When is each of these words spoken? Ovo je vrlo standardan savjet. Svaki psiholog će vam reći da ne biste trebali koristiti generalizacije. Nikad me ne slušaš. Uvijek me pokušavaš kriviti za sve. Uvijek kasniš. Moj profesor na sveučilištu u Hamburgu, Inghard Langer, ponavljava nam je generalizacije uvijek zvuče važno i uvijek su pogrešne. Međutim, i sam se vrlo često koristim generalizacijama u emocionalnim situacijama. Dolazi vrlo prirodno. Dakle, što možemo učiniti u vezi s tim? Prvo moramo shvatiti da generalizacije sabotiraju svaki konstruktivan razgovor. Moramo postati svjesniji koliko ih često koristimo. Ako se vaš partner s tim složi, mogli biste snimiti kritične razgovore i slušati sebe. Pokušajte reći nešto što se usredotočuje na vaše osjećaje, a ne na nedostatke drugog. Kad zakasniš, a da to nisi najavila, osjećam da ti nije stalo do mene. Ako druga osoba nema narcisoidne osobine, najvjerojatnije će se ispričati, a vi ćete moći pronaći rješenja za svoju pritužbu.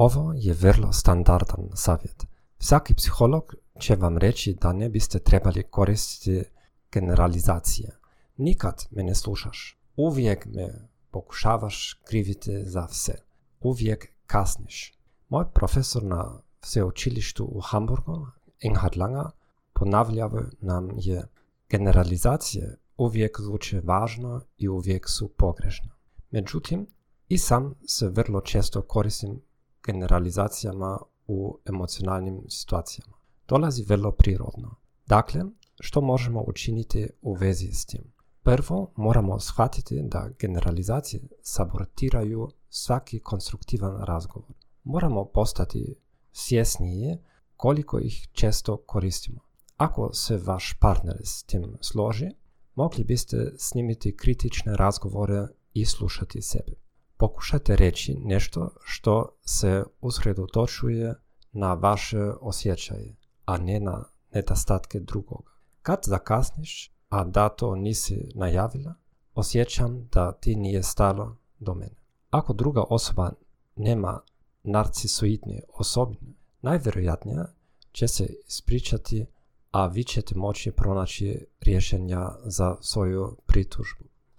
Ovo 0.00 0.32
je 0.36 0.54
vrlo 0.54 0.92
standardan 0.92 1.68
savjet. 1.74 2.26
Svaki 2.58 2.94
psiholog 2.94 3.54
će 3.80 3.96
vam 3.96 4.18
reći 4.18 4.54
da 4.60 4.72
ne 4.72 4.88
biste 4.88 5.18
trebali 5.18 5.62
koristiti 5.62 6.44
generalizacije. 6.92 7.98
Nikad 8.36 8.86
me 8.90 9.02
ne 9.02 9.14
slušaš. 9.14 9.78
Uvijek 9.96 10.46
me 10.46 10.88
pokušavaš 11.10 12.00
kriviti 12.04 12.64
za 12.64 12.88
sve. 12.88 13.14
Uvijek 13.60 14.12
kasniš. 14.26 14.98
Moj 15.28 15.44
profesor 15.54 16.02
na 16.02 16.40
sveučilištu 16.60 17.44
u 17.44 17.60
Hamburgu, 17.60 18.26
Inghard 18.60 18.96
Langer, 18.96 19.26
ponavljava 19.72 20.42
nam 20.60 20.88
je 20.96 21.28
generalizacije 21.68 22.76
uvijek 22.96 23.40
zvuče 23.40 23.80
važno 23.84 24.40
i 24.56 24.68
uvijek 24.68 25.08
su 25.08 25.28
pogrešne. 25.28 25.90
Međutim, 26.30 26.86
i 27.28 27.38
sam 27.38 27.74
se 27.86 28.08
vrlo 28.08 28.40
često 28.40 28.82
koristim 28.82 29.40
generalizacijama 29.92 30.98
u 31.26 31.58
emocionalnim 31.68 32.42
situacijama. 32.48 33.16
Dolazi 33.48 33.84
vrlo 33.88 34.12
prirodno. 34.12 34.74
Dakle, 35.06 35.40
što 35.80 36.00
možemo 36.00 36.44
učiniti 36.46 37.08
u 37.22 37.34
vezi 37.34 37.72
s 37.72 37.86
tim? 37.86 38.12
Prvo 38.42 38.92
moramo 38.96 39.40
shvatiti 39.40 40.02
da 40.02 40.30
generalizacije 40.38 41.22
sabotiraju 41.42 42.48
svaki 42.68 43.20
konstruktivan 43.20 44.04
razgovor. 44.04 44.52
Moramo 44.84 45.24
postati 45.24 45.94
svjesniji 46.32 47.18
koliko 47.56 47.98
ih 47.98 48.28
često 48.32 48.76
koristimo. 48.76 49.40
Ako 49.76 50.12
se 50.12 50.40
vaš 50.46 50.74
partner 50.80 51.16
s 51.24 51.42
tim 51.42 51.76
složi, 51.80 52.30
mogli 52.74 53.04
biste 53.04 53.52
snimiti 53.58 54.16
kritične 54.16 54.76
razgovore 54.76 55.46
i 55.72 55.84
slušati 55.84 56.42
sebe. 56.42 56.72
Pokušajte 57.20 57.76
reći 57.76 58.14
nešto 58.24 58.70
što 58.84 59.28
se 59.44 59.84
usredotočuje 60.00 61.14
na 61.52 61.74
vaše 61.74 62.32
osjećaje, 62.40 63.16
a 63.44 63.58
ne 63.58 63.80
na 63.80 64.04
nedostatke 64.34 65.00
drugog. 65.00 65.50
Kad 65.82 65.98
zakasniš, 66.02 66.92
a 67.08 67.24
da 67.24 67.48
to 67.48 67.76
nisi 67.76 68.28
najavila, 68.34 68.94
osjećam 69.34 70.08
da 70.12 70.32
ti 70.32 70.56
nije 70.56 70.82
stalo 70.82 71.36
do 71.58 71.74
mene. 71.74 71.96
Ako 72.30 72.52
druga 72.52 72.84
osoba 72.90 73.30
nema 73.76 74.20
narcisoidne 74.62 75.60
osobine, 75.78 76.32
najvjerojatnije 76.62 77.44
će 77.92 78.08
se 78.08 78.26
ispričati, 78.46 79.26
a 79.70 79.86
vi 79.86 80.04
ćete 80.04 80.34
moći 80.34 80.70
pronaći 80.70 81.46
rješenja 81.60 82.28
za 82.44 82.76
svoju 82.80 83.36
pritužbu. 83.46 84.09